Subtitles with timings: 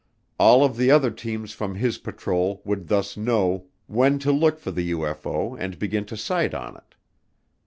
[0.39, 4.71] All of the other teams from his patrol would thus know when to look for
[4.71, 6.95] the UFO and begin to sight on it.